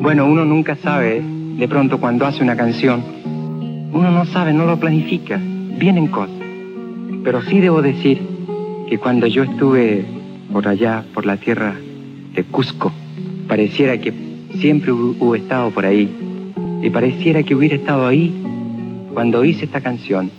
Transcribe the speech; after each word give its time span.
Bueno, 0.00 0.26
uno 0.26 0.44
nunca 0.44 0.76
sabe, 0.76 1.20
de 1.20 1.68
pronto 1.68 1.98
cuando 1.98 2.26
hace 2.26 2.42
una 2.42 2.56
canción, 2.56 3.02
uno 3.92 4.10
no 4.10 4.24
sabe, 4.26 4.52
no 4.52 4.66
lo 4.66 4.78
planifica, 4.78 5.40
vienen 5.78 6.06
cosas. 6.06 6.36
Pero 7.24 7.42
sí 7.42 7.60
debo 7.60 7.82
decir 7.82 8.20
que 8.88 8.98
cuando 8.98 9.26
yo 9.26 9.42
estuve 9.42 10.04
por 10.52 10.68
allá, 10.68 11.04
por 11.12 11.26
la 11.26 11.36
tierra 11.36 11.74
de 12.34 12.44
Cusco, 12.44 12.92
pareciera 13.48 13.98
que 13.98 14.12
siempre 14.60 14.92
hubo 14.92 15.34
estado 15.34 15.70
por 15.70 15.84
ahí. 15.84 16.08
Y 16.86 16.90
pareciera 16.90 17.42
que 17.42 17.52
hubiera 17.56 17.74
estado 17.74 18.06
ahí 18.06 18.32
cuando 19.12 19.44
hice 19.44 19.64
esta 19.64 19.80
canción, 19.80 20.30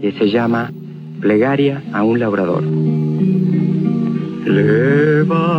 que 0.00 0.10
se 0.12 0.30
llama 0.30 0.72
Plegaria 1.20 1.82
a 1.92 2.02
un 2.02 2.18
labrador. 2.18 2.62
Levántate 4.46 5.52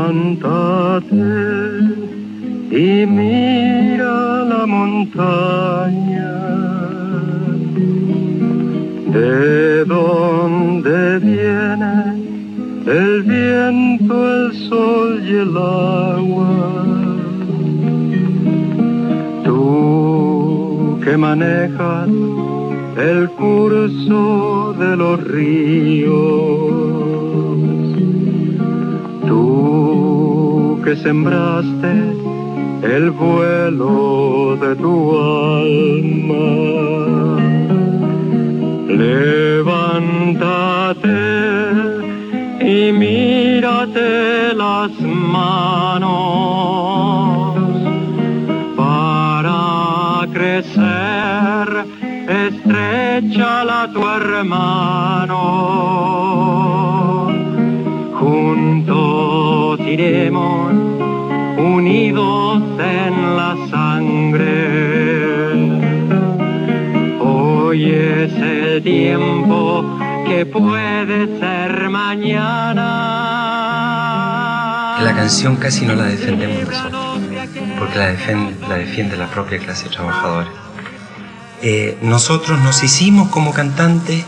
y 2.72 3.06
mira 3.06 4.44
la 4.46 4.66
montaña. 4.66 6.32
¿De 9.14 9.86
dónde 9.86 11.20
viene 11.20 11.94
el 12.88 13.22
viento, 13.22 14.48
el 14.48 14.54
sol 14.68 15.22
y 15.24 15.30
el 15.30 15.56
agua? 15.56 16.73
Que 21.14 21.18
manejas 21.18 22.10
el 22.98 23.30
curso 23.38 24.74
de 24.80 24.98
los 24.98 25.24
ríos. 25.24 26.16
Tú 29.28 30.82
que 30.84 30.96
sembraste 30.96 31.94
el 32.82 33.12
vuelo 33.12 34.58
de 34.60 34.76
tu 34.78 34.96
alma, 35.46 36.50
levántate 39.04 39.94
y 42.60 42.92
mírate 42.92 44.56
las 44.56 44.92
manos 45.00 46.14
crecer, 51.24 51.86
estrecha 52.28 53.64
la 53.64 53.90
tu 53.94 54.08
hermano 54.08 55.42
juntos 58.20 59.80
iremos, 59.82 60.74
unidos 61.58 62.62
en 62.80 63.36
la 63.36 63.58
sangre. 63.70 64.54
Hoy 67.20 67.92
es 67.92 68.34
el 68.34 68.82
tiempo 68.84 69.98
que 70.26 70.46
puede 70.46 71.40
ser 71.40 71.90
mañana. 71.90 72.84
La 75.02 75.14
canción 75.14 75.58
casi 75.58 75.86
no 75.86 75.96
la 75.96 76.06
defendemos 76.06 76.66
nosotros, 76.66 77.20
porque 77.78 77.98
la 77.98 78.08
defiende 78.08 78.56
la, 78.70 78.76
defiende 78.76 79.18
la 79.18 79.28
propia 79.28 79.60
clase 79.60 79.90
trabajadora. 79.90 80.48
Eh, 81.64 81.98
nosotros 82.02 82.60
nos 82.60 82.84
hicimos 82.84 83.30
como 83.30 83.54
cantantes 83.54 84.24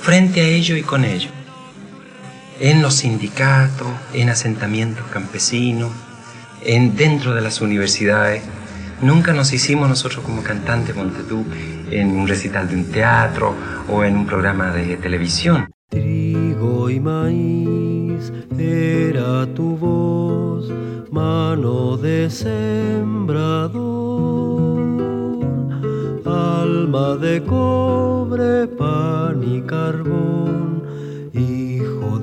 frente 0.00 0.40
a 0.40 0.44
ello 0.44 0.76
y 0.76 0.82
con 0.82 1.04
ello 1.04 1.28
en 2.60 2.82
los 2.82 2.94
sindicatos, 2.94 3.88
en 4.12 4.28
asentamientos 4.28 5.04
campesinos, 5.06 5.90
en, 6.62 6.94
dentro 6.94 7.34
de 7.34 7.40
las 7.40 7.60
universidades. 7.60 8.42
Nunca 9.02 9.32
nos 9.32 9.52
hicimos 9.52 9.88
nosotros 9.88 10.22
como 10.24 10.42
cantantes, 10.42 10.94
ponte 10.94 11.22
tú, 11.22 11.44
en 11.90 12.10
un 12.10 12.28
recital 12.28 12.68
de 12.68 12.76
un 12.76 12.84
teatro 12.84 13.54
o 13.88 14.04
en 14.04 14.16
un 14.16 14.26
programa 14.26 14.70
de 14.72 14.96
televisión. 14.98 15.70
Trigo 15.88 16.90
y 16.90 17.00
maíz 17.00 18.30
era 18.58 19.46
tu 19.54 19.76
voz, 19.76 20.70
mano 21.10 21.96
de 21.96 22.28
sembrador, 22.30 23.70
alma 26.90 27.16
de 27.16 27.40
cobre, 27.44 28.66
pan 28.66 29.44
y 29.44 29.62
carbón 29.62 30.82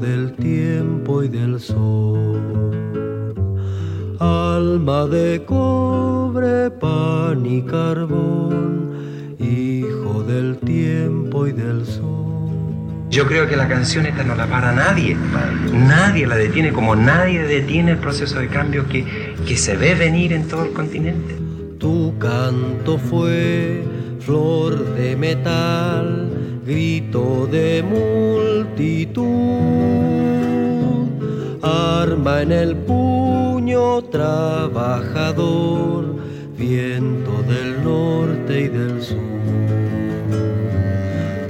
del 0.02 0.34
tiempo 0.34 1.24
y 1.24 1.30
del 1.30 1.60
sol. 1.60 2.74
Alma 4.20 5.06
de 5.06 5.44
cobre, 5.46 6.70
pan 6.70 7.46
y 7.46 7.62
carbón, 7.62 9.36
hijo 9.40 10.24
del 10.24 10.58
tiempo 10.58 11.48
y 11.48 11.54
del 11.54 11.86
sol. 11.86 12.50
Yo 13.10 13.26
creo 13.26 13.48
que 13.48 13.56
la 13.56 13.70
canción 13.70 14.06
esta 14.06 14.24
no 14.24 14.36
la 14.36 14.48
para 14.48 14.74
nadie, 14.74 15.16
nadie 15.72 16.28
la 16.28 16.36
detiene, 16.36 16.74
como 16.74 16.94
nadie 16.94 17.44
detiene 17.44 17.92
el 17.92 17.98
proceso 18.00 18.40
de 18.40 18.50
cambio 18.50 18.86
que, 18.90 19.06
que 19.48 19.56
se 19.56 19.78
ve 19.78 19.96
venir 19.96 20.34
en 20.34 20.46
todo 20.46 20.66
el 20.66 20.74
continente. 20.74 21.38
Tu 21.80 22.14
canto 22.20 22.98
fue 22.98 23.97
flor 24.28 24.76
de 24.96 25.16
metal 25.16 26.06
grito 26.66 27.48
de 27.48 27.82
multitud, 27.82 29.24
arma 31.62 32.42
en 32.42 32.52
el 32.52 32.76
puño 32.76 34.02
trabajador, 34.12 36.04
viento 36.58 37.42
del 37.54 37.82
norte 37.86 38.64
y 38.66 38.68
del 38.68 39.02
sur. 39.02 39.18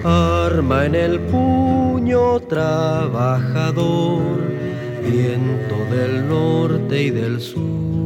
Arma 0.03 0.85
en 0.85 0.93
el 0.93 1.19
puño 1.21 2.41
trabajador, 2.41 4.21
viento 5.01 5.75
del 5.89 6.29
norte 6.29 7.01
y 7.05 7.09
del 7.09 7.41
sur. 7.41 7.96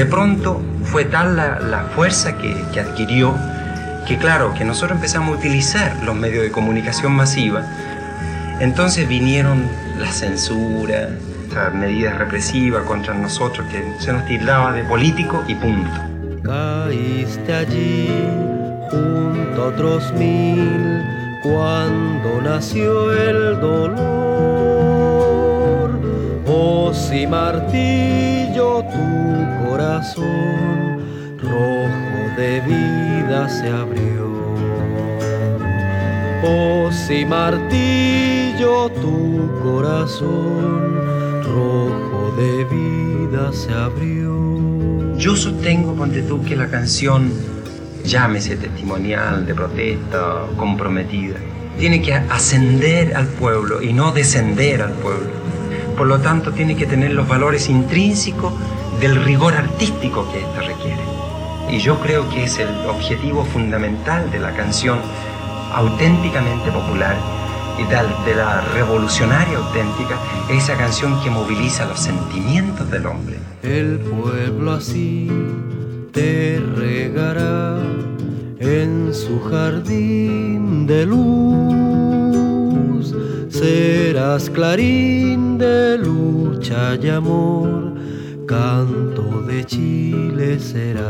De 0.00 0.06
pronto 0.06 0.62
fue 0.84 1.04
tal 1.04 1.36
la, 1.36 1.90
fuerza 1.94 2.38
que, 2.38 2.56
que 2.72 2.80
adquirió 2.80 3.36
que 4.08 4.16
claro, 4.16 4.54
que 4.54 4.64
nosotros 4.64 4.92
empezamos 4.96 5.36
a 5.36 5.38
utilizar 5.38 5.94
los 6.04 6.16
medios 6.16 6.42
de 6.42 6.50
comunicación 6.50 7.12
masiva, 7.12 7.66
entonces 8.60 9.06
vinieron 9.06 9.68
la 9.98 10.10
censura, 10.10 11.10
las 11.54 11.74
medidas 11.74 12.16
represivas 12.16 12.84
contra 12.84 13.12
nosotros, 13.12 13.66
que 13.70 13.84
se 14.02 14.14
nos 14.14 14.24
tildaba 14.24 14.72
de 14.72 14.84
político 14.84 15.44
y 15.46 15.54
punto. 15.54 15.90
Caíste 16.44 17.52
allí 17.52 18.08
junto 18.90 19.62
a 19.62 19.66
otros 19.66 20.14
mil 20.14 21.04
cuando 21.42 22.40
nació 22.40 23.12
el 23.12 23.60
dolor. 23.60 24.99
Oh, 26.62 26.92
si 26.92 27.26
martillo 27.26 28.84
tu 28.92 29.66
corazón 29.66 31.00
rojo 31.38 32.20
de 32.36 32.60
vida 32.60 33.48
se 33.48 33.70
abrió. 33.70 34.28
Oh, 36.44 36.90
si 36.92 37.24
martillo 37.24 38.90
tu 38.90 39.48
corazón 39.62 40.96
rojo 41.44 42.34
de 42.36 42.64
vida 42.64 43.50
se 43.54 43.72
abrió. 43.72 45.16
Yo 45.16 45.36
sostengo, 45.36 45.94
ponte 45.94 46.20
tú, 46.20 46.44
que 46.44 46.56
la 46.56 46.68
canción, 46.68 47.32
llámese 48.04 48.56
testimonial, 48.56 49.46
de 49.46 49.54
protesta, 49.54 50.44
comprometida, 50.58 51.36
tiene 51.78 52.02
que 52.02 52.12
ascender 52.12 53.16
al 53.16 53.28
pueblo 53.28 53.80
y 53.80 53.94
no 53.94 54.12
descender 54.12 54.82
al 54.82 54.92
pueblo. 54.92 55.39
Por 56.00 56.08
lo 56.08 56.18
tanto, 56.18 56.50
tiene 56.50 56.76
que 56.76 56.86
tener 56.86 57.12
los 57.12 57.28
valores 57.28 57.68
intrínsecos 57.68 58.54
del 59.02 59.22
rigor 59.22 59.52
artístico 59.52 60.26
que 60.32 60.40
ésta 60.40 60.62
requiere. 60.62 61.02
Y 61.70 61.78
yo 61.78 62.00
creo 62.00 62.26
que 62.30 62.44
es 62.44 62.58
el 62.58 62.70
objetivo 62.86 63.44
fundamental 63.44 64.30
de 64.30 64.38
la 64.38 64.56
canción 64.56 64.98
auténticamente 65.74 66.70
popular 66.70 67.14
y 67.78 67.82
de 67.84 68.34
la 68.34 68.62
revolucionaria 68.72 69.58
auténtica, 69.58 70.16
esa 70.48 70.74
canción 70.78 71.22
que 71.22 71.28
moviliza 71.28 71.84
los 71.84 72.00
sentimientos 72.00 72.90
del 72.90 73.04
hombre. 73.04 73.36
El 73.62 73.98
pueblo 73.98 74.72
así 74.72 75.30
te 76.12 76.62
regará 76.76 77.76
en 78.58 79.12
su 79.12 79.38
jardín 79.42 80.86
de 80.86 81.04
luz, 81.04 81.89
serás 83.48 84.50
clarín 84.50 85.58
de 85.58 85.98
lucha 85.98 86.96
y 87.00 87.08
amor 87.08 88.00
canto 88.50 89.42
de 89.42 89.64
Chile 89.64 90.58
serás. 90.58 91.06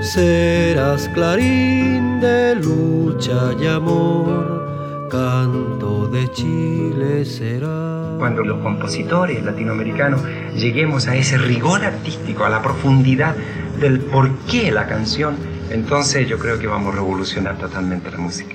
Serás 0.00 1.08
clarín 1.08 2.20
de 2.20 2.54
lucha 2.54 3.52
y 3.60 3.66
amor, 3.66 5.08
canto 5.10 6.06
de 6.06 6.30
Chile 6.30 7.24
serás. 7.24 8.18
Cuando 8.18 8.44
los 8.44 8.58
compositores 8.62 9.42
latinoamericanos 9.42 10.20
lleguemos 10.54 11.08
a 11.08 11.16
ese 11.16 11.38
rigor 11.38 11.84
artístico, 11.84 12.44
a 12.44 12.48
la 12.48 12.62
profundidad 12.62 13.34
del 13.80 13.98
por 13.98 14.30
qué 14.48 14.70
la 14.70 14.86
canción, 14.86 15.34
entonces 15.70 16.28
yo 16.28 16.38
creo 16.38 16.60
que 16.60 16.68
vamos 16.68 16.94
a 16.94 16.98
revolucionar 16.98 17.58
totalmente 17.58 18.12
la 18.12 18.18
música. 18.18 18.54